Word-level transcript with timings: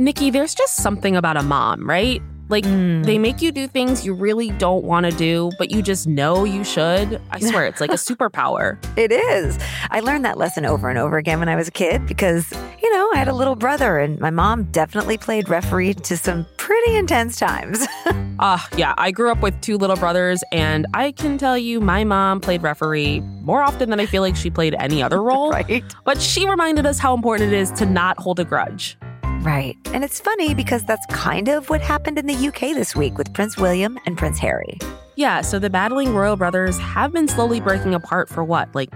Nikki, 0.00 0.30
there's 0.30 0.54
just 0.54 0.76
something 0.76 1.14
about 1.14 1.36
a 1.36 1.42
mom, 1.42 1.86
right? 1.88 2.22
Like, 2.48 2.64
Mm. 2.64 3.04
they 3.04 3.18
make 3.18 3.42
you 3.42 3.52
do 3.52 3.68
things 3.68 4.04
you 4.06 4.14
really 4.14 4.50
don't 4.52 4.82
want 4.82 5.04
to 5.04 5.12
do, 5.12 5.50
but 5.58 5.70
you 5.70 5.82
just 5.82 6.06
know 6.08 6.44
you 6.44 6.64
should. 6.64 7.20
I 7.30 7.38
swear, 7.38 7.66
it's 7.66 7.82
like 7.82 7.90
a 7.90 7.94
superpower. 8.08 8.78
It 8.96 9.12
is. 9.12 9.58
I 9.90 10.00
learned 10.00 10.24
that 10.24 10.38
lesson 10.38 10.64
over 10.64 10.88
and 10.88 10.98
over 10.98 11.18
again 11.18 11.38
when 11.38 11.50
I 11.50 11.54
was 11.54 11.68
a 11.68 11.70
kid 11.70 12.06
because, 12.06 12.50
you 12.82 12.90
know, 12.96 13.10
I 13.14 13.18
had 13.18 13.28
a 13.28 13.34
little 13.34 13.54
brother 13.56 13.98
and 13.98 14.18
my 14.20 14.30
mom 14.30 14.64
definitely 14.72 15.18
played 15.18 15.50
referee 15.50 15.92
to 15.94 16.16
some 16.16 16.46
pretty 16.56 16.96
intense 16.96 17.36
times. 17.38 17.86
Ah, 18.42 18.66
yeah, 18.74 18.94
I 18.96 19.10
grew 19.10 19.30
up 19.30 19.42
with 19.42 19.60
two 19.60 19.76
little 19.76 19.96
brothers, 19.96 20.42
and 20.50 20.86
I 20.94 21.12
can 21.12 21.36
tell 21.36 21.58
you 21.58 21.78
my 21.78 22.04
mom 22.04 22.40
played 22.40 22.62
referee 22.62 23.20
more 23.42 23.62
often 23.62 23.90
than 23.90 24.00
I 24.00 24.06
feel 24.06 24.22
like 24.22 24.34
she 24.34 24.48
played 24.48 24.74
any 24.78 25.02
other 25.02 25.22
role. 25.30 25.50
right? 25.50 25.84
But 26.06 26.22
she 26.22 26.48
reminded 26.48 26.86
us 26.86 26.98
how 26.98 27.12
important 27.12 27.52
it 27.52 27.56
is 27.58 27.70
to 27.72 27.84
not 27.84 28.18
hold 28.18 28.40
a 28.40 28.46
grudge. 28.46 28.96
Right. 29.42 29.76
And 29.86 30.04
it's 30.04 30.20
funny 30.20 30.54
because 30.54 30.84
that's 30.84 31.06
kind 31.06 31.48
of 31.48 31.70
what 31.70 31.80
happened 31.80 32.18
in 32.18 32.26
the 32.26 32.48
UK 32.48 32.74
this 32.74 32.94
week 32.94 33.16
with 33.16 33.32
Prince 33.32 33.56
William 33.56 33.98
and 34.04 34.18
Prince 34.18 34.38
Harry. 34.38 34.78
Yeah, 35.16 35.40
so 35.40 35.58
the 35.58 35.70
battling 35.70 36.14
royal 36.14 36.36
brothers 36.36 36.78
have 36.78 37.12
been 37.12 37.26
slowly 37.26 37.58
breaking 37.58 37.94
apart 37.94 38.28
for 38.28 38.44
what, 38.44 38.74
like 38.74 38.90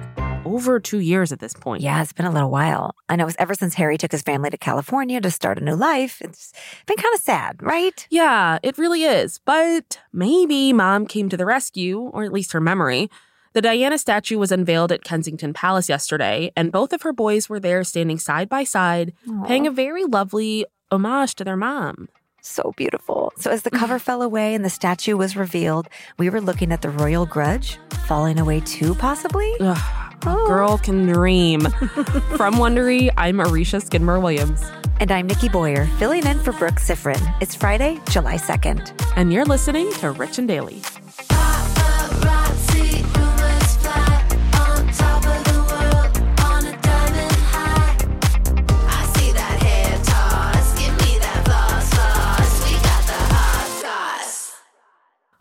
over 0.44 0.78
two 0.78 0.98
years 0.98 1.32
at 1.32 1.40
this 1.40 1.54
point. 1.54 1.82
Yeah, 1.82 2.02
it's 2.02 2.12
been 2.12 2.26
a 2.26 2.30
little 2.30 2.50
while. 2.50 2.94
I 3.08 3.16
know 3.16 3.26
it's 3.26 3.36
ever 3.38 3.54
since 3.54 3.74
Harry 3.74 3.96
took 3.96 4.12
his 4.12 4.22
family 4.22 4.50
to 4.50 4.58
California 4.58 5.20
to 5.20 5.30
start 5.30 5.58
a 5.58 5.64
new 5.64 5.74
life. 5.74 6.20
It's 6.20 6.52
been 6.86 6.98
kind 6.98 7.14
of 7.14 7.20
sad, 7.20 7.62
right? 7.62 8.06
Yeah, 8.10 8.58
it 8.62 8.76
really 8.76 9.04
is. 9.04 9.40
But 9.44 9.98
maybe 10.12 10.72
mom 10.72 11.06
came 11.06 11.30
to 11.30 11.36
the 11.36 11.46
rescue, 11.46 12.00
or 12.00 12.24
at 12.24 12.32
least 12.32 12.52
her 12.52 12.60
memory. 12.60 13.08
The 13.54 13.62
Diana 13.62 13.98
statue 13.98 14.36
was 14.36 14.50
unveiled 14.50 14.90
at 14.90 15.04
Kensington 15.04 15.52
Palace 15.52 15.88
yesterday, 15.88 16.50
and 16.56 16.72
both 16.72 16.92
of 16.92 17.02
her 17.02 17.12
boys 17.12 17.48
were 17.48 17.60
there 17.60 17.84
standing 17.84 18.18
side 18.18 18.48
by 18.48 18.64
side, 18.64 19.12
paying 19.46 19.64
a 19.64 19.70
very 19.70 20.02
lovely 20.02 20.66
homage 20.90 21.36
to 21.36 21.44
their 21.44 21.56
mom. 21.56 22.08
So 22.42 22.74
beautiful. 22.76 23.32
So, 23.36 23.52
as 23.52 23.62
the 23.62 23.70
cover 23.80 24.00
fell 24.00 24.22
away 24.22 24.56
and 24.56 24.64
the 24.64 24.70
statue 24.70 25.16
was 25.16 25.36
revealed, 25.36 25.88
we 26.18 26.28
were 26.30 26.40
looking 26.40 26.72
at 26.72 26.82
the 26.82 26.90
royal 26.90 27.26
grudge 27.26 27.78
falling 28.08 28.40
away 28.40 28.58
too, 28.58 28.96
possibly? 28.96 29.54
Ugh, 29.60 30.16
a 30.22 30.24
girl 30.24 30.72
oh. 30.72 30.78
can 30.78 31.06
dream. 31.06 31.60
From 32.36 32.54
Wondery, 32.54 33.10
I'm 33.16 33.36
Aricia 33.36 33.80
Skidmore 33.80 34.18
Williams, 34.18 34.64
And 34.98 35.12
I'm 35.12 35.28
Nikki 35.28 35.48
Boyer, 35.48 35.86
filling 36.00 36.26
in 36.26 36.40
for 36.40 36.52
Brooke 36.54 36.80
Siffrinn. 36.80 37.22
It's 37.40 37.54
Friday, 37.54 38.00
July 38.10 38.34
2nd. 38.34 39.00
and 39.14 39.32
you're 39.32 39.44
listening 39.44 39.92
to 40.00 40.10
Rich 40.10 40.38
and 40.38 40.48
Daily. 40.48 40.82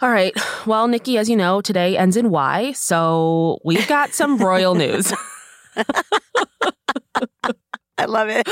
All 0.03 0.11
right. 0.11 0.37
Well, 0.65 0.89
Nikki, 0.89 1.17
as 1.17 1.29
you 1.29 1.37
know, 1.37 1.61
today 1.61 1.97
ends 1.97 2.17
in 2.17 2.29
Y, 2.29 2.73
so 2.73 3.57
we've 3.63 3.87
got 3.87 4.13
some 4.13 4.37
royal 4.37 4.75
news. 4.75 5.13
I 7.97 8.03
love 8.05 8.27
it. 8.27 8.45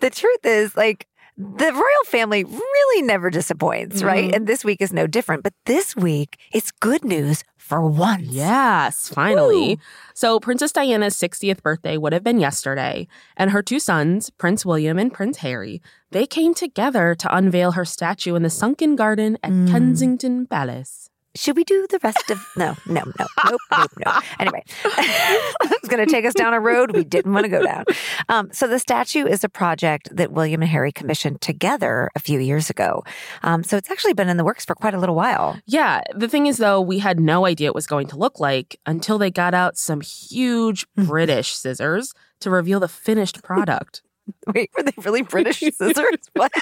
the 0.00 0.10
truth 0.10 0.44
is, 0.44 0.76
like, 0.76 1.06
the 1.36 1.72
royal 1.72 2.04
family 2.06 2.44
really 2.44 3.02
never 3.02 3.28
disappoints, 3.30 4.02
right? 4.02 4.30
Mhm. 4.30 4.36
And 4.36 4.46
this 4.46 4.64
week 4.64 4.80
is 4.80 4.92
no 4.92 5.06
different. 5.06 5.42
But 5.42 5.52
this 5.66 5.96
week, 5.96 6.36
it's 6.52 6.70
good 6.70 7.04
news 7.04 7.42
for 7.56 7.80
once. 7.84 8.28
Yes, 8.28 9.08
finally. 9.08 9.74
Woo. 9.74 9.76
So, 10.14 10.38
Princess 10.38 10.70
Diana's 10.70 11.16
60th 11.16 11.62
birthday 11.62 11.96
would 11.96 12.12
have 12.12 12.22
been 12.22 12.38
yesterday, 12.38 13.08
and 13.36 13.50
her 13.50 13.62
two 13.62 13.80
sons, 13.80 14.30
Prince 14.30 14.64
William 14.64 14.98
and 14.98 15.12
Prince 15.12 15.38
Harry, 15.38 15.80
they 16.12 16.26
came 16.26 16.54
together 16.54 17.14
to 17.16 17.34
unveil 17.36 17.72
her 17.72 17.84
statue 17.84 18.34
in 18.36 18.42
the 18.42 18.50
sunken 18.50 18.94
garden 18.94 19.36
at 19.42 19.50
Mm. 19.50 19.70
Kensington 19.70 20.46
Palace. 20.46 21.10
Should 21.36 21.56
we 21.56 21.64
do 21.64 21.86
the 21.90 21.98
rest 22.02 22.30
of 22.30 22.40
no, 22.56 22.76
no, 22.86 23.02
no, 23.18 23.26
nope, 23.50 23.60
nope, 23.70 23.90
no. 24.04 24.20
Anyway, 24.38 24.62
it's 24.84 25.88
going 25.88 26.04
to 26.04 26.10
take 26.10 26.24
us 26.24 26.34
down 26.34 26.54
a 26.54 26.60
road 26.60 26.94
we 26.94 27.02
didn't 27.02 27.32
want 27.32 27.44
to 27.44 27.50
go 27.50 27.62
down. 27.62 27.84
Um, 28.28 28.50
so 28.52 28.68
the 28.68 28.78
statue 28.78 29.26
is 29.26 29.42
a 29.42 29.48
project 29.48 30.14
that 30.14 30.30
William 30.30 30.62
and 30.62 30.70
Harry 30.70 30.92
commissioned 30.92 31.40
together 31.40 32.10
a 32.14 32.20
few 32.20 32.38
years 32.38 32.70
ago. 32.70 33.02
Um, 33.42 33.64
so 33.64 33.76
it's 33.76 33.90
actually 33.90 34.14
been 34.14 34.28
in 34.28 34.36
the 34.36 34.44
works 34.44 34.64
for 34.64 34.74
quite 34.74 34.94
a 34.94 34.98
little 34.98 35.16
while. 35.16 35.58
Yeah, 35.66 36.02
the 36.14 36.28
thing 36.28 36.46
is, 36.46 36.58
though, 36.58 36.80
we 36.80 37.00
had 37.00 37.18
no 37.18 37.46
idea 37.46 37.68
it 37.68 37.74
was 37.74 37.86
going 37.86 38.06
to 38.08 38.16
look 38.16 38.38
like 38.38 38.78
until 38.86 39.18
they 39.18 39.30
got 39.30 39.54
out 39.54 39.76
some 39.76 40.00
huge 40.00 40.86
British 40.94 41.54
scissors 41.54 42.12
to 42.40 42.50
reveal 42.50 42.78
the 42.78 42.88
finished 42.88 43.42
product. 43.42 44.02
Wait, 44.54 44.70
were 44.76 44.82
they 44.82 44.92
really 44.98 45.22
British 45.22 45.58
scissors? 45.74 46.18
What? 46.34 46.52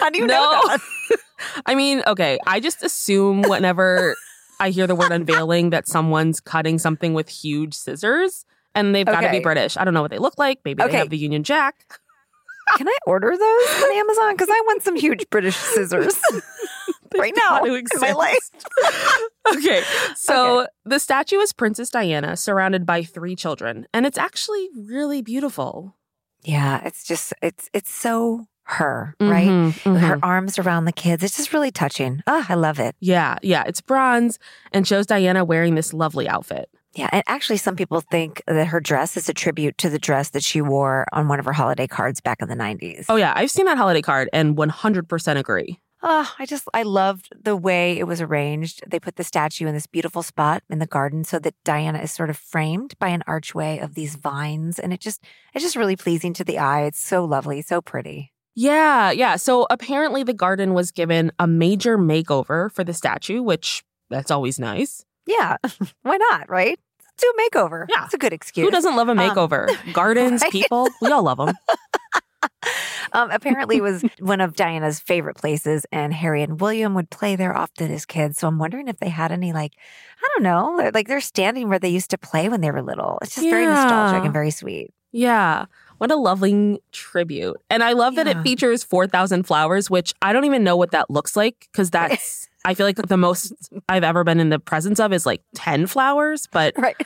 How 0.00 0.10
do 0.10 0.18
you 0.18 0.26
know 0.26 0.34
No. 0.62 0.68
that? 0.68 0.80
I 1.66 1.74
mean, 1.74 2.02
okay, 2.06 2.38
I 2.46 2.60
just 2.60 2.82
assume 2.82 3.42
whenever 3.42 4.16
I 4.60 4.70
hear 4.70 4.86
the 4.86 4.94
word 4.94 5.12
unveiling 5.12 5.70
that 5.70 5.86
someone's 5.86 6.40
cutting 6.40 6.78
something 6.78 7.12
with 7.14 7.28
huge 7.28 7.74
scissors 7.74 8.44
and 8.74 8.94
they've 8.94 9.06
got 9.06 9.20
to 9.20 9.30
be 9.30 9.40
British. 9.40 9.76
I 9.76 9.84
don't 9.84 9.94
know 9.94 10.02
what 10.02 10.10
they 10.10 10.18
look 10.18 10.38
like. 10.38 10.60
Maybe 10.64 10.82
Okay. 10.82 10.92
they 10.92 10.98
have 10.98 11.10
the 11.10 11.18
Union 11.18 11.42
Jack. 11.44 11.98
Can 12.76 12.88
I 12.88 12.96
order 13.06 13.30
those 13.30 13.82
on 13.84 13.96
Amazon? 13.96 14.32
Because 14.34 14.48
I 14.50 14.60
want 14.66 14.82
some 14.82 14.96
huge 14.96 15.28
British 15.30 15.56
scissors 15.56 16.18
right 17.16 17.32
now 17.36 17.62
in 17.64 17.84
my 18.00 18.12
life. 18.12 18.50
Okay, 19.54 19.82
so 20.16 20.66
the 20.84 20.98
statue 20.98 21.38
is 21.38 21.52
Princess 21.52 21.88
Diana 21.90 22.36
surrounded 22.36 22.84
by 22.84 23.04
three 23.04 23.36
children, 23.36 23.86
and 23.94 24.04
it's 24.04 24.18
actually 24.18 24.68
really 24.76 25.22
beautiful. 25.22 25.95
Yeah, 26.46 26.80
it's 26.84 27.04
just 27.04 27.34
it's 27.42 27.68
it's 27.72 27.90
so 27.90 28.46
her, 28.64 29.14
right? 29.20 29.48
Mhm, 29.48 29.72
mhm. 29.72 30.00
Her 30.00 30.18
arms 30.22 30.58
around 30.58 30.84
the 30.86 30.92
kids. 30.92 31.22
It's 31.22 31.36
just 31.36 31.52
really 31.52 31.70
touching. 31.70 32.22
Ah, 32.26 32.46
I 32.48 32.54
love 32.54 32.78
it. 32.80 32.94
Yeah, 33.00 33.36
yeah, 33.42 33.64
it's 33.66 33.80
bronze 33.80 34.38
and 34.72 34.86
shows 34.86 35.06
Diana 35.06 35.44
wearing 35.44 35.74
this 35.74 35.92
lovely 35.92 36.28
outfit. 36.28 36.68
Yeah, 36.94 37.08
and 37.12 37.22
actually, 37.26 37.58
some 37.58 37.76
people 37.76 38.00
think 38.00 38.42
that 38.46 38.68
her 38.68 38.80
dress 38.80 39.16
is 39.16 39.28
a 39.28 39.34
tribute 39.34 39.76
to 39.78 39.90
the 39.90 39.98
dress 39.98 40.30
that 40.30 40.42
she 40.42 40.62
wore 40.62 41.04
on 41.12 41.28
one 41.28 41.38
of 41.38 41.44
her 41.44 41.52
holiday 41.52 41.86
cards 41.86 42.20
back 42.22 42.40
in 42.40 42.48
the 42.48 42.54
90s. 42.56 43.04
Oh, 43.10 43.16
yeah, 43.16 43.34
I've 43.36 43.50
seen 43.50 43.66
that 43.66 43.76
holiday 43.76 44.00
card 44.00 44.30
and 44.32 44.56
100% 44.56 45.38
agree. 45.38 45.78
Oh, 46.02 46.30
I 46.38 46.46
just, 46.46 46.68
I 46.74 46.82
loved 46.82 47.32
the 47.42 47.56
way 47.56 47.98
it 47.98 48.06
was 48.06 48.20
arranged. 48.20 48.82
They 48.86 49.00
put 49.00 49.16
the 49.16 49.24
statue 49.24 49.66
in 49.66 49.74
this 49.74 49.86
beautiful 49.86 50.22
spot 50.22 50.62
in 50.68 50.78
the 50.78 50.86
garden 50.86 51.24
so 51.24 51.38
that 51.38 51.54
Diana 51.64 51.98
is 52.00 52.12
sort 52.12 52.30
of 52.30 52.36
framed 52.36 52.94
by 52.98 53.08
an 53.08 53.24
archway 53.26 53.78
of 53.78 53.94
these 53.94 54.14
vines. 54.14 54.78
And 54.78 54.92
it 54.92 55.00
just, 55.00 55.24
it's 55.54 55.64
just 55.64 55.76
really 55.76 55.96
pleasing 55.96 56.32
to 56.34 56.44
the 56.44 56.58
eye. 56.58 56.82
It's 56.82 57.00
so 57.00 57.24
lovely, 57.24 57.62
so 57.62 57.80
pretty. 57.80 58.32
Yeah, 58.54 59.10
yeah. 59.10 59.36
So 59.36 59.66
apparently 59.70 60.22
the 60.22 60.32
garden 60.32 60.74
was 60.74 60.90
given 60.90 61.30
a 61.38 61.46
major 61.46 61.98
makeover 61.98 62.72
for 62.72 62.84
the 62.84 62.94
statue, 62.94 63.42
which 63.42 63.84
that's 64.08 64.30
always 64.30 64.58
nice. 64.58 65.04
Yeah, 65.26 65.56
why 66.02 66.16
not, 66.16 66.48
right? 66.48 66.78
Do 67.18 67.32
a 67.36 67.50
makeover. 67.50 67.86
Yeah. 67.88 68.04
It's 68.04 68.14
a 68.14 68.18
good 68.18 68.32
excuse. 68.32 68.66
Who 68.66 68.70
doesn't 68.70 68.96
love 68.96 69.08
a 69.08 69.12
um, 69.12 69.18
makeover? 69.18 69.68
Gardens, 69.92 70.42
right? 70.42 70.52
people, 70.52 70.88
we 71.00 71.10
all 71.10 71.22
love 71.22 71.38
them. 71.38 71.54
Um, 73.16 73.30
apparently, 73.30 73.80
was 73.80 74.02
one 74.20 74.42
of 74.42 74.56
Diana's 74.56 75.00
favorite 75.00 75.36
places, 75.36 75.86
and 75.90 76.12
Harry 76.12 76.42
and 76.42 76.60
William 76.60 76.94
would 76.94 77.08
play 77.08 77.34
there 77.34 77.56
often 77.56 77.90
as 77.90 78.04
kids. 78.04 78.38
So 78.38 78.48
I'm 78.48 78.58
wondering 78.58 78.88
if 78.88 78.98
they 78.98 79.08
had 79.08 79.32
any, 79.32 79.52
like, 79.54 79.72
I 80.22 80.28
don't 80.34 80.42
know, 80.42 80.90
like 80.92 81.08
they're 81.08 81.20
standing 81.20 81.68
where 81.68 81.78
they 81.78 81.88
used 81.88 82.10
to 82.10 82.18
play 82.18 82.48
when 82.48 82.60
they 82.60 82.70
were 82.70 82.82
little. 82.82 83.18
It's 83.22 83.34
just 83.34 83.48
very 83.48 83.64
nostalgic 83.64 84.24
and 84.24 84.32
very 84.32 84.50
sweet. 84.50 84.92
Yeah. 85.12 85.64
What 85.96 86.10
a 86.10 86.16
lovely 86.16 86.82
tribute. 86.92 87.56
And 87.70 87.82
I 87.82 87.94
love 87.94 88.16
that 88.16 88.26
it 88.26 88.42
features 88.42 88.84
4,000 88.84 89.44
flowers, 89.44 89.88
which 89.88 90.12
I 90.20 90.34
don't 90.34 90.44
even 90.44 90.62
know 90.62 90.76
what 90.76 90.90
that 90.90 91.10
looks 91.10 91.36
like 91.36 91.68
because 91.72 91.90
that's, 91.96 92.50
I 92.66 92.74
feel 92.74 92.84
like 92.84 92.96
the 92.96 93.16
most 93.16 93.54
I've 93.88 94.04
ever 94.04 94.24
been 94.24 94.40
in 94.40 94.50
the 94.50 94.58
presence 94.58 95.00
of 95.00 95.14
is 95.14 95.24
like 95.24 95.40
10 95.54 95.86
flowers, 95.86 96.46
but 96.52 96.74
Right. 96.78 96.96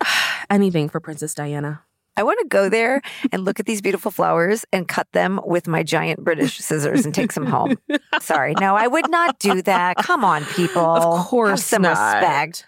anything 0.50 0.88
for 0.88 0.98
Princess 0.98 1.32
Diana. 1.32 1.82
I 2.16 2.22
want 2.22 2.38
to 2.40 2.46
go 2.48 2.68
there 2.68 3.02
and 3.32 3.44
look 3.44 3.58
at 3.60 3.66
these 3.66 3.80
beautiful 3.82 4.10
flowers 4.10 4.64
and 4.72 4.86
cut 4.88 5.10
them 5.12 5.40
with 5.44 5.66
my 5.66 5.82
giant 5.82 6.22
British 6.24 6.58
scissors 6.58 7.04
and 7.04 7.14
take 7.14 7.32
some 7.32 7.46
home. 7.46 7.76
Sorry. 8.20 8.54
No, 8.60 8.76
I 8.76 8.86
would 8.86 9.10
not 9.10 9.38
do 9.38 9.62
that. 9.62 9.96
Come 9.98 10.24
on, 10.24 10.44
people. 10.44 10.82
Of 10.84 11.16
Have 11.18 11.26
course 11.26 11.64
some 11.64 11.82
not. 11.82 11.90
respect. 12.16 12.64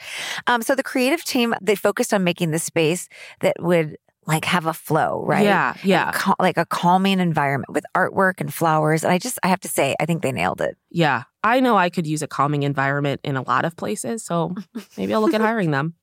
Um, 0.47 0.63
so 0.63 0.75
the 0.75 0.83
creative 0.83 1.25
team, 1.25 1.55
they 1.63 1.75
focused 1.75 2.13
on 2.13 2.25
making 2.25 2.51
the 2.51 2.59
space 2.59 3.09
that 3.41 3.57
would 3.61 3.97
like 4.27 4.45
have 4.45 4.67
a 4.67 4.73
flow, 4.73 5.23
right? 5.25 5.45
Yeah, 5.45 5.75
yeah, 5.85 6.11
Cal- 6.13 6.35
like 6.41 6.57
a 6.57 6.67
calming 6.67 7.21
environment 7.21 7.71
with 7.73 7.85
artwork 7.97 8.41
and 8.41 8.53
flowers. 8.53 9.05
And 9.05 9.13
I 9.13 9.19
just, 9.19 9.39
I 9.45 9.47
have 9.49 9.61
to 9.61 9.69
say, 9.69 9.95
I 10.01 10.05
think 10.07 10.23
they 10.23 10.33
nailed 10.33 10.61
it. 10.61 10.77
yeah. 10.91 11.23
I 11.45 11.61
know 11.61 11.77
I 11.77 11.91
could 11.91 12.09
use 12.09 12.23
a 12.23 12.27
calming 12.27 12.65
environment 12.65 13.21
in 13.23 13.37
a 13.37 13.43
lot 13.43 13.65
of 13.65 13.77
places, 13.77 14.25
so 14.25 14.53
maybe 14.97 15.15
I'll 15.15 15.21
look 15.21 15.33
at 15.33 15.41
hiring 15.41 15.71
them. 15.71 15.95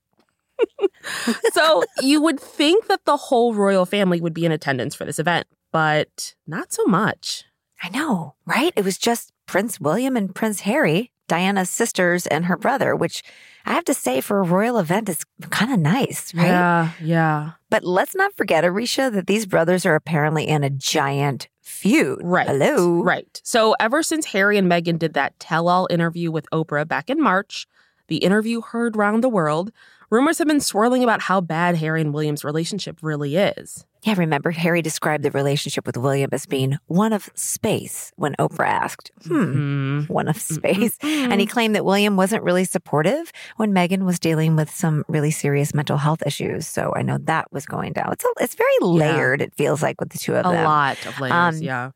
So 1.51 1.83
you 2.01 2.21
would 2.21 2.39
think 2.39 2.87
that 2.87 3.05
the 3.05 3.17
whole 3.17 3.53
royal 3.53 3.85
family 3.85 4.21
would 4.21 4.33
be 4.33 4.45
in 4.45 4.51
attendance 4.51 4.95
for 4.95 5.05
this 5.05 5.19
event, 5.19 5.47
but 5.71 6.35
not 6.47 6.71
so 6.71 6.85
much. 6.85 7.43
I 7.81 7.89
know, 7.89 8.35
right? 8.45 8.71
It 8.75 8.85
was 8.85 8.97
just 8.97 9.31
Prince 9.45 9.79
William 9.79 10.15
and 10.15 10.33
Prince 10.33 10.61
Harry, 10.61 11.11
Diana's 11.27 11.69
sisters, 11.69 12.27
and 12.27 12.45
her 12.45 12.57
brother, 12.57 12.95
which 12.95 13.23
I 13.65 13.73
have 13.73 13.85
to 13.85 13.93
say 13.93 14.21
for 14.21 14.39
a 14.39 14.43
royal 14.43 14.77
event 14.77 15.09
is 15.09 15.25
kind 15.49 15.71
of 15.71 15.79
nice, 15.79 16.33
right? 16.33 16.47
Yeah, 16.47 16.91
yeah. 17.01 17.51
But 17.69 17.83
let's 17.83 18.15
not 18.15 18.35
forget, 18.35 18.63
Aricia, 18.63 19.11
that 19.11 19.27
these 19.27 19.45
brothers 19.45 19.85
are 19.85 19.95
apparently 19.95 20.47
in 20.47 20.63
a 20.63 20.69
giant 20.69 21.47
feud. 21.61 22.19
Right. 22.23 22.47
Hello. 22.47 23.01
Right. 23.03 23.41
So, 23.43 23.75
ever 23.79 24.03
since 24.03 24.27
Harry 24.27 24.57
and 24.57 24.69
Meghan 24.69 24.99
did 24.99 25.13
that 25.13 25.37
tell 25.39 25.67
all 25.67 25.87
interview 25.89 26.31
with 26.31 26.45
Oprah 26.51 26.87
back 26.87 27.09
in 27.09 27.21
March, 27.21 27.67
the 28.07 28.17
interview 28.17 28.61
heard 28.61 28.95
round 28.95 29.23
the 29.23 29.29
world, 29.29 29.71
rumors 30.09 30.37
have 30.37 30.47
been 30.47 30.59
swirling 30.59 31.03
about 31.03 31.21
how 31.21 31.41
bad 31.41 31.75
Harry 31.77 32.01
and 32.01 32.13
William's 32.13 32.43
relationship 32.43 32.97
really 33.01 33.35
is. 33.35 33.85
Yeah, 34.03 34.15
remember 34.17 34.51
Harry 34.51 34.81
described 34.81 35.23
the 35.23 35.31
relationship 35.31 35.85
with 35.85 35.95
William 35.95 36.29
as 36.33 36.45
being 36.45 36.77
one 36.87 37.13
of 37.13 37.29
space 37.35 38.11
when 38.17 38.35
Oprah 38.37 38.67
asked, 38.67 39.11
hmm, 39.25 39.53
Hmm. 39.53 40.01
one 40.13 40.27
of 40.27 40.35
space. 40.41 40.97
And 41.01 41.39
he 41.39 41.47
claimed 41.47 41.73
that 41.75 41.85
William 41.85 42.17
wasn't 42.17 42.43
really 42.43 42.65
supportive 42.65 43.31
when 43.55 43.73
Meghan 43.73 44.03
was 44.03 44.19
dealing 44.19 44.57
with 44.57 44.69
some 44.69 45.05
really 45.07 45.31
serious 45.31 45.73
mental 45.73 45.97
health 45.97 46.21
issues. 46.25 46.67
So 46.67 46.91
I 46.95 47.01
know 47.01 47.17
that 47.19 47.51
was 47.53 47.65
going 47.65 47.93
down. 47.93 48.11
It's, 48.11 48.25
a, 48.25 48.29
it's 48.41 48.55
very 48.55 48.69
layered, 48.81 49.41
it 49.41 49.53
feels 49.55 49.81
like, 49.81 50.01
with 50.01 50.09
the 50.09 50.17
two 50.19 50.35
of 50.35 50.45
a 50.45 50.49
them. 50.49 50.65
A 50.65 50.67
lot 50.67 51.05
of 51.05 51.17
layers. 51.21 51.33
Um, 51.33 51.61
yeah. 51.61 51.91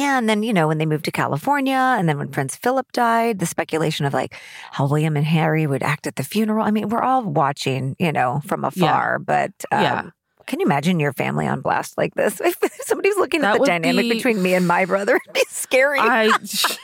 Yeah, 0.00 0.18
and 0.18 0.28
then, 0.28 0.42
you 0.42 0.52
know, 0.52 0.66
when 0.68 0.78
they 0.78 0.86
moved 0.86 1.04
to 1.06 1.10
California 1.12 1.74
and 1.98 2.08
then 2.08 2.16
when 2.18 2.28
Prince 2.28 2.56
Philip 2.56 2.90
died, 2.92 3.38
the 3.38 3.46
speculation 3.46 4.06
of 4.06 4.14
like 4.14 4.34
how 4.72 4.86
William 4.86 5.16
and 5.16 5.26
Harry 5.26 5.66
would 5.66 5.82
act 5.82 6.06
at 6.06 6.16
the 6.16 6.24
funeral. 6.24 6.64
I 6.64 6.70
mean, 6.70 6.88
we're 6.88 7.02
all 7.02 7.22
watching, 7.22 7.96
you 7.98 8.12
know, 8.12 8.40
from 8.46 8.64
afar, 8.64 9.18
but 9.18 9.52
um, 9.70 9.82
Yeah. 9.82 10.02
can 10.46 10.60
you 10.60 10.66
imagine 10.66 11.00
your 11.00 11.12
family 11.12 11.46
on 11.46 11.60
blast 11.60 11.98
like 11.98 12.14
this? 12.14 12.40
If 12.44 12.56
somebody's 12.86 13.16
looking 13.16 13.44
at 13.44 13.58
the 13.58 13.66
dynamic 13.66 14.04
be- 14.04 14.14
between 14.14 14.42
me 14.42 14.54
and 14.54 14.66
my 14.66 14.84
brother, 14.86 15.16
it'd 15.16 15.32
be 15.34 15.44
scary. 15.50 15.98
I. 16.00 16.30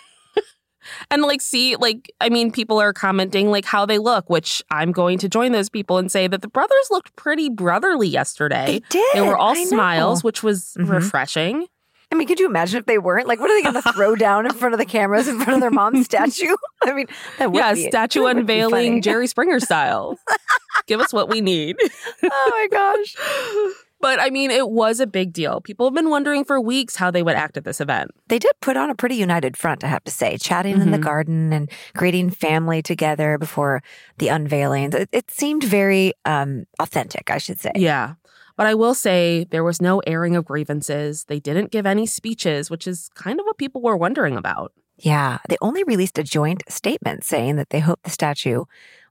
And 1.10 1.22
like, 1.22 1.40
see, 1.40 1.74
like, 1.74 2.12
I 2.20 2.28
mean, 2.28 2.52
people 2.52 2.78
are 2.80 2.92
commenting 2.92 3.50
like 3.50 3.64
how 3.64 3.86
they 3.86 3.98
look, 3.98 4.30
which 4.30 4.62
I'm 4.70 4.92
going 4.92 5.18
to 5.18 5.28
join 5.28 5.50
those 5.50 5.68
people 5.68 5.98
and 5.98 6.12
say 6.12 6.28
that 6.28 6.42
the 6.42 6.48
brothers 6.48 6.86
looked 6.92 7.16
pretty 7.16 7.48
brotherly 7.48 8.06
yesterday. 8.06 8.66
they 8.66 8.80
did. 8.90 9.14
They 9.14 9.20
were 9.22 9.36
all 9.36 9.50
I 9.50 9.64
know. 9.64 9.68
smiles, 9.68 10.22
which 10.22 10.44
was 10.44 10.76
Mhm. 10.78 10.88
refreshing. 10.90 11.66
I 12.12 12.14
mean, 12.14 12.28
could 12.28 12.38
you 12.38 12.46
imagine 12.46 12.78
if 12.78 12.86
they 12.86 12.98
weren't? 12.98 13.26
Like, 13.26 13.40
what 13.40 13.50
are 13.50 13.56
they 13.58 13.62
going 13.70 13.82
to 13.82 13.92
throw 13.92 14.14
down 14.16 14.46
in 14.46 14.52
front 14.52 14.74
of 14.74 14.78
the 14.78 14.86
cameras 14.86 15.26
in 15.28 15.36
front 15.40 15.54
of 15.54 15.60
their 15.60 15.70
mom's 15.72 16.04
statue? 16.06 16.54
I 16.84 16.92
mean, 16.92 17.06
that 17.38 17.50
would 17.50 17.58
yeah, 17.58 17.74
be 17.74 17.88
statue 17.88 18.20
that 18.20 18.24
would 18.36 18.46
be 18.46 18.60
unveiling. 18.60 19.02
Jerry 19.02 19.26
Springer 19.26 19.58
style. 19.60 20.16
Give 20.86 21.00
us 21.00 21.12
what 21.12 21.28
we 21.28 21.40
need. 21.40 21.76
oh 22.22 22.50
my 22.50 22.68
gosh. 22.70 23.74
But 24.00 24.20
I 24.20 24.28
mean, 24.30 24.50
it 24.50 24.68
was 24.70 25.00
a 25.00 25.06
big 25.06 25.32
deal. 25.32 25.60
People 25.62 25.86
have 25.86 25.94
been 25.94 26.10
wondering 26.10 26.44
for 26.44 26.60
weeks 26.60 26.94
how 26.96 27.10
they 27.10 27.22
would 27.22 27.34
act 27.34 27.56
at 27.56 27.64
this 27.64 27.80
event. 27.80 28.10
They 28.28 28.38
did 28.38 28.52
put 28.60 28.76
on 28.76 28.90
a 28.90 28.94
pretty 28.94 29.16
united 29.16 29.56
front, 29.56 29.82
I 29.82 29.88
have 29.88 30.04
to 30.04 30.12
say, 30.12 30.36
chatting 30.36 30.80
in 30.80 30.90
the 30.92 30.98
Mhm. 30.98 31.02
garden 31.02 31.52
and 31.52 31.70
greeting 31.96 32.30
family 32.30 32.82
together 32.82 33.36
before 33.38 33.82
the 34.18 34.28
unveiling. 34.28 34.92
It, 34.92 35.08
it 35.12 35.30
seemed 35.30 35.64
very 35.64 36.12
um, 36.24 36.66
authentic, 36.78 37.30
I 37.30 37.38
should 37.38 37.58
say. 37.58 37.72
Yeah. 37.74 38.14
But 38.56 38.66
I 38.66 38.74
will 38.74 38.94
say 38.94 39.46
there 39.50 39.64
was 39.64 39.82
no 39.82 40.00
airing 40.06 40.34
of 40.34 40.44
grievances. 40.44 41.24
They 41.24 41.40
didn't 41.40 41.70
give 41.70 41.86
any 41.86 42.06
speeches, 42.06 42.70
which 42.70 42.86
is 42.86 43.10
kind 43.14 43.38
of 43.38 43.44
what 43.46 43.58
people 43.58 43.82
were 43.82 43.96
wondering 43.96 44.36
about. 44.36 44.72
Yeah, 44.98 45.38
they 45.48 45.58
only 45.60 45.84
released 45.84 46.18
a 46.18 46.22
joint 46.22 46.62
statement 46.68 47.22
saying 47.22 47.56
that 47.56 47.68
they 47.68 47.80
hope 47.80 48.02
the 48.02 48.10
statue 48.10 48.64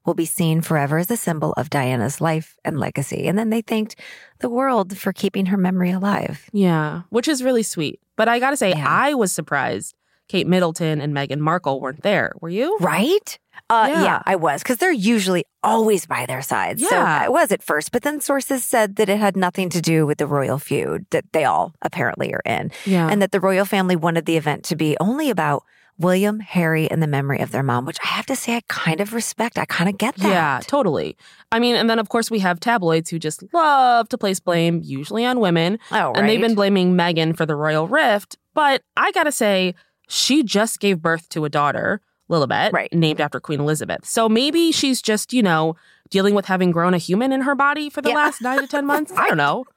will 0.04 0.14
be 0.14 0.24
seen 0.24 0.60
forever 0.60 0.98
as 0.98 1.10
a 1.10 1.16
symbol 1.16 1.52
of 1.52 1.70
Diana's 1.70 2.20
life 2.20 2.56
and 2.64 2.78
legacy. 2.78 3.26
And 3.28 3.38
then 3.38 3.50
they 3.50 3.60
thanked 3.60 3.96
the 4.40 4.48
world 4.50 4.96
for 4.96 5.12
keeping 5.12 5.46
her 5.46 5.56
memory 5.56 5.90
alive. 5.90 6.48
Yeah, 6.52 7.02
which 7.10 7.28
is 7.28 7.42
really 7.42 7.62
sweet. 7.62 8.00
But 8.16 8.28
I 8.28 8.38
got 8.40 8.50
to 8.50 8.56
say, 8.56 8.70
Yeah. 8.70 8.86
I 8.88 9.14
was 9.14 9.30
surprised 9.32 9.94
Kate 10.28 10.46
Middleton 10.46 11.00
and 11.00 11.14
Meghan 11.14 11.38
Markle 11.38 11.80
weren't 11.80 12.02
there. 12.02 12.32
Were 12.40 12.48
you? 12.48 12.76
Right? 12.80 13.38
Uh, 13.70 13.86
yeah. 13.90 14.02
Yeah. 14.02 14.22
I 14.26 14.36
was, 14.36 14.62
because 14.62 14.76
they're 14.78 14.92
usually 14.92 15.44
always 15.62 16.06
by 16.06 16.26
their 16.26 16.42
side. 16.42 16.78
So 16.80 16.88
Yeah. 16.94 17.20
I 17.22 17.28
was 17.28 17.50
at 17.52 17.62
first, 17.62 17.90
but 17.92 18.02
then 18.02 18.20
sources 18.20 18.64
said 18.64 18.96
that 18.96 19.08
it 19.08 19.18
had 19.18 19.36
nothing 19.36 19.68
to 19.70 19.80
do 19.80 20.06
with 20.06 20.18
the 20.18 20.26
royal 20.26 20.58
feud 20.58 21.06
that 21.10 21.24
they 21.32 21.44
all 21.44 21.72
apparently 21.82 22.32
are 22.34 22.42
in, 22.44 22.70
Yeah. 22.84 23.08
and 23.08 23.22
that 23.22 23.32
the 23.32 23.40
royal 23.40 23.64
family 23.64 23.96
wanted 23.96 24.26
the 24.26 24.36
event 24.36 24.64
to 24.64 24.76
be 24.76 24.96
only 25.00 25.30
about 25.30 25.62
William, 25.98 26.40
Harry, 26.40 26.90
and 26.90 27.02
the 27.02 27.06
memory 27.06 27.38
of 27.40 27.52
their 27.52 27.62
mom, 27.62 27.86
which 27.86 27.96
I 28.04 28.08
have 28.08 28.26
to 28.26 28.36
say 28.36 28.56
I 28.56 28.60
kind 28.68 29.00
of 29.00 29.14
respect. 29.14 29.58
I 29.58 29.64
kind 29.64 29.88
of 29.88 29.96
get 29.96 30.14
that. 30.16 30.28
Yeah, 30.28 30.60
totally. 30.66 31.16
I 31.50 31.58
mean, 31.58 31.74
and 31.74 31.88
then 31.88 31.98
of 31.98 32.10
course 32.10 32.30
we 32.30 32.38
have 32.40 32.60
tabloids 32.60 33.08
who 33.08 33.18
just 33.18 33.42
love 33.54 34.06
to 34.10 34.18
place 34.18 34.38
blame, 34.38 34.82
usually 34.84 35.24
on 35.24 35.40
women. 35.40 35.78
Oh, 35.90 36.08
right. 36.08 36.16
And 36.18 36.28
they've 36.28 36.40
been 36.40 36.54
blaming 36.54 36.92
Meghan 36.94 37.34
for 37.34 37.46
the 37.46 37.56
royal 37.56 37.88
rift. 37.88 38.36
But 38.52 38.82
I 38.96 39.10
gotta 39.12 39.32
say, 39.32 39.74
she 40.08 40.42
just 40.42 40.80
gave 40.80 41.00
birth 41.02 41.28
to 41.30 41.44
a 41.44 41.48
daughter, 41.48 42.00
Lilibet, 42.30 42.72
Right. 42.72 42.92
named 42.92 43.20
after 43.20 43.40
Queen 43.40 43.60
Elizabeth. 43.60 44.04
So 44.04 44.28
maybe 44.28 44.72
she's 44.72 45.00
just, 45.02 45.32
you 45.32 45.42
know, 45.42 45.76
dealing 46.10 46.34
with 46.34 46.46
having 46.46 46.70
grown 46.70 46.94
a 46.94 46.98
human 46.98 47.32
in 47.32 47.42
her 47.42 47.54
body 47.54 47.90
for 47.90 48.02
the 48.02 48.10
Yeah. 48.10 48.16
last 48.16 48.40
nine 48.42 48.60
to 48.60 48.66
10 48.66 48.86
months. 48.86 49.12
I 49.16 49.28
don't 49.28 49.36
know. 49.36 49.64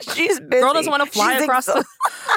She's 0.00 0.40
busy. 0.40 0.60
Girl 0.60 0.72
doesn't 0.72 0.90
want 0.90 1.04
to 1.04 1.10
fly 1.10 1.34
She's 1.34 1.42
across 1.44 1.68
exhausted. 1.68 1.86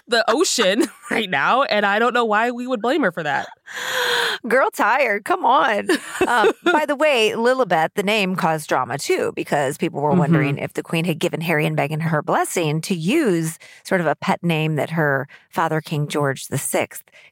the, 0.08 0.18
the 0.18 0.32
ocean 0.32 0.84
right 1.12 1.30
now. 1.30 1.64
And 1.64 1.86
I 1.86 2.00
don't 2.00 2.14
know 2.14 2.26
why 2.26 2.52
we 2.52 2.68
would 2.68 2.82
blame 2.82 3.02
her 3.04 3.12
for 3.12 3.24
that. 3.24 3.48
Girl 4.48 4.70
tired. 4.72 5.26
Come 5.26 5.46
on. 5.46 5.88
Um, 6.28 6.52
by 6.72 6.86
the 6.86 6.96
way, 6.96 7.32
Lilibet, 7.36 7.90
the 7.96 8.04
name 8.04 8.36
caused 8.36 8.68
drama 8.70 8.98
too, 8.98 9.32
because 9.36 9.78
people 9.78 10.02
were 10.02 10.14
Mhm. 10.14 10.18
wondering 10.20 10.58
if 10.58 10.74
the 10.74 10.84
Queen 10.84 11.06
had 11.06 11.20
given 11.20 11.42
Harry 11.42 11.66
and 11.66 11.76
Meghan 11.78 12.02
her 12.02 12.22
blessing 12.22 12.82
to 12.82 12.96
use 12.96 13.58
sort 13.84 14.02
of 14.02 14.08
a 14.08 14.16
pet 14.16 14.44
name 14.44 14.76
that 14.76 14.92
her 14.92 15.28
father, 15.50 15.82
King 15.82 16.08
George 16.08 16.48
VI, 16.48 16.88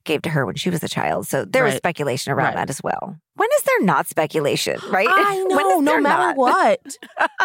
gave 0.05 0.21
to 0.23 0.29
her 0.29 0.45
when 0.45 0.55
she 0.55 0.69
was 0.69 0.81
a 0.83 0.89
child. 0.89 1.27
So 1.27 1.45
there 1.45 1.63
was 1.63 1.75
speculation 1.75 2.33
around 2.33 2.45
Right. 2.47 2.55
that 2.55 2.69
as 2.69 2.81
well. 2.83 3.17
When 3.35 3.49
is 3.57 3.63
there 3.63 3.81
not 3.83 4.07
speculation, 4.07 4.79
right? 4.89 5.07
I 5.09 5.43
know, 5.47 5.79
no 5.79 5.99
matter 5.99 6.27
not? 6.27 6.37
what. 6.37 6.79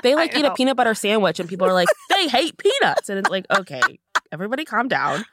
They 0.02 0.14
like 0.14 0.36
eat 0.36 0.44
a 0.44 0.52
peanut 0.54 0.76
butter 0.76 0.94
sandwich 0.94 1.40
and 1.40 1.48
people 1.48 1.66
are 1.66 1.72
like, 1.72 1.88
they 2.10 2.28
hate 2.28 2.56
peanuts. 2.58 3.08
And 3.08 3.18
it's 3.18 3.30
like, 3.30 3.46
okay, 3.58 3.80
everybody 4.32 4.64
calm 4.64 4.88
down. 4.88 5.24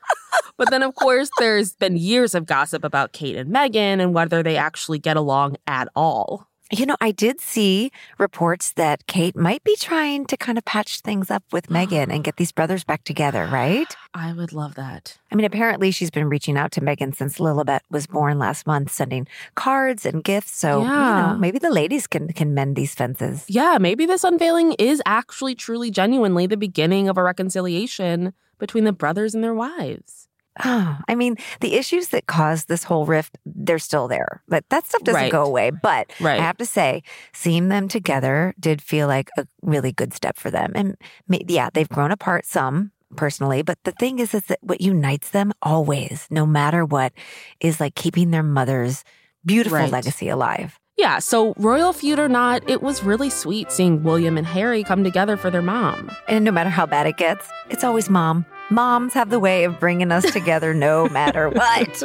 But 0.58 0.70
then, 0.70 0.84
of 0.84 0.96
course, 0.96 1.30
there's 1.38 1.74
been 1.74 1.98
years 1.98 2.34
of 2.34 2.46
gossip 2.46 2.84
about 2.84 3.12
Kate 3.12 3.36
and 3.36 3.54
Meghan 3.54 4.02
and 4.02 4.14
whether 4.14 4.42
they 4.42 4.56
actually 4.56 5.00
get 5.00 5.18
along 5.18 5.58
at 5.68 5.90
all. 5.96 6.48
You 6.72 6.88
know, 6.88 6.96
I 7.00 7.12
did 7.12 7.42
see 7.42 7.92
reports 8.18 8.72
that 8.74 9.06
Kate 9.06 9.36
might 9.36 9.64
be 9.64 9.76
trying 9.76 10.26
to 10.26 10.36
kind 10.36 10.58
of 10.58 10.66
patch 10.66 11.02
things 11.02 11.30
up 11.30 11.44
with 11.52 11.68
Meghan 11.70 12.12
and 12.12 12.24
get 12.24 12.38
these 12.38 12.52
brothers 12.52 12.84
back 12.84 13.04
together, 13.04 13.46
right? 13.46 13.86
I 14.16 14.34
would 14.34 14.52
love 14.52 14.74
that. 14.76 15.18
I 15.32 15.36
mean, 15.36 15.46
apparently 15.46 15.92
she's 15.92 16.10
been 16.10 16.28
reaching 16.28 16.58
out 16.58 16.72
to 16.72 16.82
Meghan 16.82 17.14
since 17.16 17.38
Lilibet 17.38 17.82
was 17.92 18.08
born 18.08 18.40
last 18.40 18.66
month, 18.66 18.92
sending 18.92 19.28
cards 19.54 20.08
and 20.08 20.24
gifts. 20.24 20.56
So, 20.56 20.82
you 20.82 20.88
know, 20.88 21.38
maybe 21.40 21.60
the 21.60 21.70
ladies 21.70 22.08
can 22.08 22.30
can 22.30 22.56
mend 22.56 22.76
these 22.76 22.96
fences. 22.96 23.46
Yeah, 23.48 23.78
maybe 23.80 24.08
this 24.08 24.24
unveiling 24.24 24.74
is 24.74 25.02
actually 25.06 25.54
truly 25.54 25.92
genuinely 25.92 26.48
the 26.48 26.58
beginning 26.58 27.10
of 27.10 27.18
a 27.18 27.24
reconciliation 27.24 28.34
between 28.58 28.84
the 28.84 28.94
brothers 28.94 29.36
and 29.36 29.44
their 29.44 29.54
wives. 29.54 30.28
Oh, 30.64 30.98
I 31.10 31.16
mean, 31.16 31.36
the 31.60 31.74
issues 31.76 32.10
that 32.10 32.28
caused 32.28 32.70
this 32.70 32.86
whole 32.86 33.06
rift, 33.06 33.38
they're 33.46 33.78
still 33.78 34.08
there. 34.08 34.42
But 34.48 34.64
that 34.70 34.86
stuff 34.86 35.04
doesn't 35.04 35.22
Right. 35.22 35.32
go 35.32 35.44
away. 35.44 35.70
But 35.70 36.14
Right. 36.22 36.40
I 36.40 36.44
have 36.44 36.56
to 36.58 36.66
say, 36.66 37.04
seeing 37.34 37.68
them 37.68 37.90
together 37.90 38.54
did 38.58 38.82
feel 38.82 39.08
like 39.08 39.30
a 39.38 39.46
really 39.62 39.92
good 39.92 40.14
step 40.14 40.38
for 40.38 40.50
them. 40.50 40.72
And 40.74 40.96
yeah, 41.28 41.70
they've 41.74 41.90
grown 41.90 42.12
apart 42.12 42.46
some 42.46 42.94
personally, 43.18 43.64
but 43.64 43.78
the 43.84 43.92
thing 43.92 44.20
is, 44.20 44.34
is 44.34 44.44
that 44.46 44.60
what 44.62 44.80
unites 44.80 45.32
them 45.32 45.52
always, 45.62 46.26
no 46.32 46.46
matter 46.46 46.86
what, 46.86 47.12
is 47.60 47.82
like 47.82 47.96
keeping 47.96 48.32
their 48.32 48.44
mother's 48.44 49.04
beautiful 49.46 49.78
Right. 49.80 49.92
legacy 49.92 50.30
alive. 50.30 50.80
Yeah, 50.98 51.20
so 51.20 51.54
royal 51.58 51.92
feud 51.92 52.20
or 52.20 52.30
not, 52.30 52.70
it 52.70 52.82
was 52.82 53.04
really 53.04 53.30
sweet 53.30 53.70
seeing 53.70 54.02
William 54.04 54.38
and 54.38 54.48
Harry 54.48 54.82
come 54.82 55.04
together 55.04 55.36
for 55.36 55.50
their 55.50 55.62
mom. 55.62 56.10
And 56.30 56.46
no 56.46 56.52
matter 56.52 56.70
how 56.70 56.86
bad 56.86 57.06
it 57.06 57.18
gets, 57.18 57.46
it's 57.70 57.84
always 57.84 58.10
mom. 58.10 58.46
Moms 58.70 59.14
have 59.14 59.30
the 59.30 59.40
way 59.40 59.66
of 59.66 59.78
bringing 59.78 60.10
us 60.14 60.32
together 60.32 60.74
no 60.74 61.10
matter 61.12 61.50
what. 61.50 62.02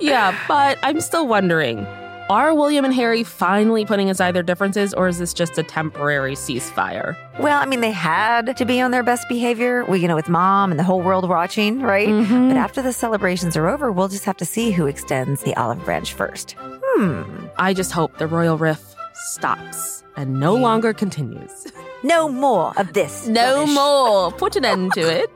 yeah, 0.00 0.34
but 0.48 0.78
I'm 0.82 1.00
still 1.02 1.28
wondering 1.28 1.86
are 2.30 2.54
William 2.54 2.86
and 2.86 2.94
Harry 2.94 3.22
finally 3.22 3.84
putting 3.84 4.08
aside 4.08 4.32
their 4.34 4.42
differences, 4.42 4.94
or 4.94 5.08
is 5.08 5.18
this 5.18 5.34
just 5.34 5.58
a 5.58 5.62
temporary 5.62 6.34
ceasefire? 6.34 7.14
Well, 7.38 7.60
I 7.60 7.66
mean, 7.66 7.82
they 7.82 7.90
had 7.90 8.56
to 8.56 8.64
be 8.64 8.80
on 8.80 8.92
their 8.92 9.02
best 9.02 9.28
behavior, 9.28 9.84
well, 9.84 9.98
you 9.98 10.08
know, 10.08 10.14
with 10.16 10.30
mom 10.30 10.70
and 10.70 10.80
the 10.80 10.84
whole 10.84 11.02
world 11.02 11.28
watching, 11.28 11.82
right? 11.82 12.08
Mhm. 12.08 12.48
But 12.48 12.56
after 12.56 12.80
the 12.80 12.94
celebrations 12.94 13.58
are 13.58 13.68
over, 13.68 13.92
we'll 13.92 14.08
just 14.08 14.24
have 14.24 14.38
to 14.38 14.46
see 14.46 14.70
who 14.70 14.86
extends 14.86 15.42
the 15.42 15.54
olive 15.56 15.84
branch 15.84 16.14
first. 16.14 16.56
Hmm. 16.96 17.46
I 17.58 17.74
just 17.74 17.90
hope 17.92 18.18
the 18.18 18.26
royal 18.26 18.56
riff 18.56 18.94
stops 19.14 20.04
and 20.16 20.38
no 20.38 20.54
longer 20.54 20.92
continues. 20.92 21.66
No 22.06 22.28
more 22.28 22.74
of 22.78 22.92
this. 22.92 23.26
No 23.26 23.60
rubbish. 23.60 23.74
more. 23.74 24.32
Put 24.36 24.56
an 24.56 24.66
end 24.66 24.92
to 24.92 25.00
it. 25.00 25.30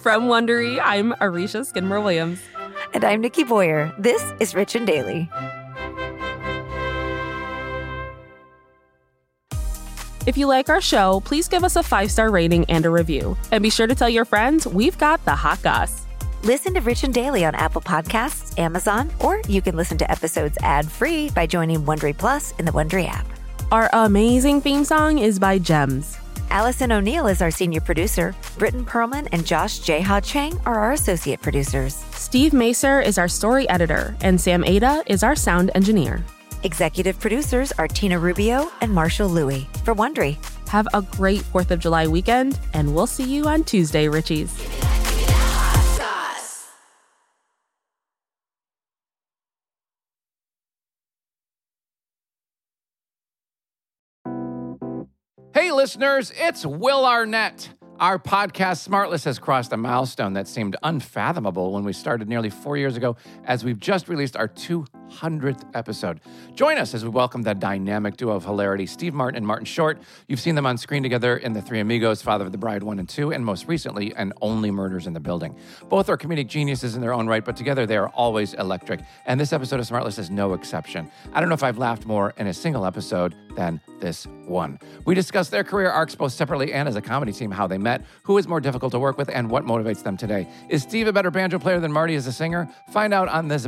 From 0.00 0.24
Wondery, 0.24 0.80
I'm 0.82 1.12
Aricia 1.20 1.64
Skidmore 1.64 2.00
Williams. 2.00 2.40
And 2.92 3.04
I'm 3.04 3.20
Nikki 3.20 3.44
Boyer. 3.44 3.94
This 4.00 4.20
is 4.40 4.52
Rich 4.52 4.74
and 4.74 4.84
Daily. 4.84 5.30
If 10.26 10.36
you 10.36 10.48
like 10.48 10.68
our 10.68 10.80
show, 10.80 11.20
please 11.24 11.46
give 11.46 11.62
us 11.62 11.76
a 11.76 11.84
five 11.84 12.10
star 12.10 12.32
rating 12.32 12.64
and 12.68 12.84
a 12.84 12.90
review. 12.90 13.36
And 13.52 13.62
be 13.62 13.70
sure 13.70 13.86
to 13.86 13.94
tell 13.94 14.08
your 14.08 14.24
friends 14.24 14.66
we've 14.66 14.98
got 14.98 15.24
the 15.24 15.36
hot 15.36 15.62
goss. 15.62 16.01
Listen 16.44 16.74
to 16.74 16.80
Rich 16.80 17.04
and 17.04 17.14
Daily 17.14 17.44
on 17.44 17.54
Apple 17.54 17.80
Podcasts, 17.80 18.58
Amazon, 18.58 19.12
or 19.20 19.40
you 19.46 19.62
can 19.62 19.76
listen 19.76 19.96
to 19.98 20.10
episodes 20.10 20.58
ad 20.60 20.90
free 20.90 21.30
by 21.30 21.46
joining 21.46 21.84
Wondery 21.84 22.18
Plus 22.18 22.52
in 22.58 22.64
the 22.64 22.72
Wondery 22.72 23.08
app. 23.08 23.24
Our 23.70 23.88
amazing 23.92 24.60
theme 24.60 24.84
song 24.84 25.18
is 25.18 25.38
by 25.38 25.60
Gems. 25.60 26.18
Allison 26.50 26.90
O'Neill 26.90 27.28
is 27.28 27.42
our 27.42 27.52
senior 27.52 27.80
producer. 27.80 28.34
Britton 28.58 28.84
Perlman 28.84 29.28
and 29.30 29.46
Josh 29.46 29.82
Jayha 29.82 30.20
Chang 30.24 30.58
are 30.66 30.80
our 30.80 30.92
associate 30.92 31.40
producers. 31.40 31.94
Steve 32.10 32.50
Macer 32.50 33.00
is 33.00 33.18
our 33.18 33.28
story 33.28 33.68
editor, 33.68 34.16
and 34.20 34.40
Sam 34.40 34.64
Ada 34.64 35.04
is 35.06 35.22
our 35.22 35.36
sound 35.36 35.70
engineer. 35.76 36.24
Executive 36.64 37.20
producers 37.20 37.70
are 37.78 37.86
Tina 37.86 38.18
Rubio 38.18 38.68
and 38.80 38.92
Marshall 38.92 39.30
Lewy 39.30 39.68
for 39.84 39.94
Wondery. 39.94 40.36
Have 40.70 40.88
a 40.92 41.02
great 41.02 41.42
4th 41.42 41.70
of 41.70 41.78
July 41.78 42.08
weekend, 42.08 42.58
and 42.74 42.92
we'll 42.92 43.06
see 43.06 43.32
you 43.32 43.44
on 43.44 43.62
Tuesday, 43.62 44.06
Richies. 44.06 44.91
Hey, 55.62 55.70
listeners, 55.70 56.32
it's 56.34 56.66
Will 56.66 57.06
Arnett. 57.06 57.70
Our 58.00 58.18
podcast, 58.18 58.84
Smartless, 58.88 59.24
has 59.26 59.38
crossed 59.38 59.72
a 59.72 59.76
milestone 59.76 60.32
that 60.32 60.48
seemed 60.48 60.74
unfathomable 60.82 61.70
when 61.70 61.84
we 61.84 61.92
started 61.92 62.28
nearly 62.28 62.50
four 62.50 62.76
years 62.76 62.96
ago, 62.96 63.14
as 63.44 63.64
we've 63.64 63.78
just 63.78 64.08
released 64.08 64.36
our 64.36 64.48
200th 65.12 65.64
episode. 65.74 66.20
Join 66.54 66.78
us 66.78 66.94
as 66.94 67.04
we 67.04 67.10
welcome 67.10 67.42
the 67.42 67.54
dynamic 67.54 68.16
duo 68.16 68.34
of 68.34 68.44
hilarity, 68.44 68.86
Steve 68.86 69.14
Martin 69.14 69.36
and 69.36 69.46
Martin 69.46 69.64
Short. 69.64 70.00
You've 70.28 70.40
seen 70.40 70.54
them 70.54 70.66
on 70.66 70.78
screen 70.78 71.02
together 71.02 71.36
in 71.36 71.52
The 71.52 71.62
Three 71.62 71.80
Amigos, 71.80 72.22
Father 72.22 72.44
of 72.44 72.52
the 72.52 72.58
Bride 72.58 72.82
1 72.82 72.98
and 72.98 73.08
2, 73.08 73.32
and 73.32 73.44
most 73.44 73.68
recently, 73.68 74.14
and 74.14 74.32
Only 74.40 74.70
Murders 74.70 75.06
in 75.06 75.12
the 75.12 75.20
Building. 75.20 75.56
Both 75.88 76.08
are 76.08 76.16
comedic 76.16 76.48
geniuses 76.48 76.94
in 76.94 77.00
their 77.00 77.12
own 77.12 77.26
right, 77.26 77.44
but 77.44 77.56
together 77.56 77.86
they 77.86 77.96
are 77.96 78.08
always 78.08 78.54
electric. 78.54 79.00
And 79.26 79.38
this 79.38 79.52
episode 79.52 79.80
of 79.80 79.86
Smartless 79.86 80.18
is 80.18 80.30
no 80.30 80.54
exception. 80.54 81.10
I 81.32 81.40
don't 81.40 81.48
know 81.48 81.54
if 81.54 81.62
I've 81.62 81.78
laughed 81.78 82.06
more 82.06 82.34
in 82.36 82.46
a 82.46 82.54
single 82.54 82.86
episode 82.86 83.34
than 83.54 83.80
this 84.00 84.26
one. 84.46 84.78
We 85.04 85.14
discuss 85.14 85.48
their 85.48 85.64
career 85.64 85.90
arcs 85.90 86.14
both 86.14 86.32
separately 86.32 86.72
and 86.72 86.88
as 86.88 86.96
a 86.96 87.02
comedy 87.02 87.32
team, 87.32 87.50
how 87.50 87.66
they 87.66 87.78
met, 87.78 88.04
who 88.22 88.38
is 88.38 88.48
more 88.48 88.60
difficult 88.60 88.92
to 88.92 88.98
work 88.98 89.18
with, 89.18 89.28
and 89.28 89.50
what 89.50 89.64
motivates 89.64 90.02
them 90.02 90.16
today. 90.16 90.48
Is 90.68 90.82
Steve 90.82 91.06
a 91.06 91.12
better 91.12 91.30
banjo 91.30 91.58
player 91.58 91.80
than 91.80 91.92
Marty 91.92 92.14
as 92.14 92.26
a 92.26 92.32
singer? 92.32 92.68
Find 92.92 93.14
out 93.14 93.28
on 93.28 93.48
this 93.48 93.66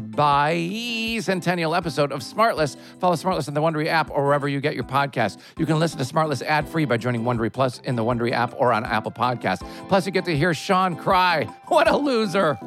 bicentennial 1.41 1.77
episode 1.77 2.13
of 2.13 2.21
Smartless. 2.21 2.77
Follow 2.99 3.17
Smartless 3.17 3.49
in 3.49 3.55
the 3.55 3.61
Wondery 3.61 3.87
app 3.87 4.11
or 4.11 4.25
wherever 4.25 4.49
you 4.49 4.61
get 4.61 4.75
your 4.75 4.85
podcast. 4.85 5.39
You 5.59 5.67
can 5.67 5.79
listen 5.79 5.99
to 5.99 6.05
Smartless 6.05 6.43
ad 6.43 6.69
free 6.69 6.85
by 6.85 6.97
joining 6.97 7.23
Wondery 7.23 7.53
Plus 7.53 7.79
in 7.81 7.97
the 7.97 8.05
Wondery 8.05 8.33
app 8.33 8.55
or 8.57 8.73
on 8.73 8.85
Apple 8.85 9.13
Podcasts. 9.13 9.67
Plus, 9.89 10.07
you 10.07 10.13
get 10.13 10.25
to 10.27 10.37
hear 10.37 10.55
Sean 10.55 10.97
cry. 10.97 11.45
What 11.69 11.89
a 11.89 11.97
loser! 11.97 12.59